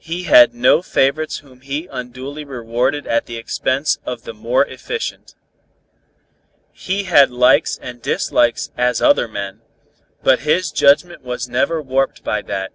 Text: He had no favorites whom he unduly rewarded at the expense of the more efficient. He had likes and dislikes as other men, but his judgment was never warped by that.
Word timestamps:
He 0.00 0.24
had 0.24 0.52
no 0.52 0.82
favorites 0.82 1.36
whom 1.38 1.60
he 1.60 1.86
unduly 1.92 2.44
rewarded 2.44 3.06
at 3.06 3.26
the 3.26 3.36
expense 3.36 4.00
of 4.04 4.24
the 4.24 4.34
more 4.34 4.66
efficient. 4.66 5.36
He 6.72 7.04
had 7.04 7.30
likes 7.30 7.78
and 7.80 8.02
dislikes 8.02 8.72
as 8.76 9.00
other 9.00 9.28
men, 9.28 9.60
but 10.24 10.40
his 10.40 10.72
judgment 10.72 11.22
was 11.22 11.48
never 11.48 11.80
warped 11.80 12.24
by 12.24 12.42
that. 12.42 12.72